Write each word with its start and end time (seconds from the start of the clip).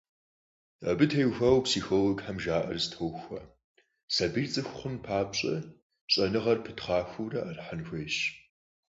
Абы 0.89 1.05
теухуауэ 1.11 1.59
психологхэм 1.67 2.37
жаӀэр 2.43 2.77
зэтохуэ: 2.83 3.41
сабийр 4.15 4.47
цӀыху 4.51 4.75
хъун 4.79 4.95
папщӀэ 5.05 5.55
щӀэныгъэр 6.11 6.59
пытхъахуэурэ 6.65 7.39
Ӏэрыхьэн 7.45 7.81
хуейщ. 7.87 8.15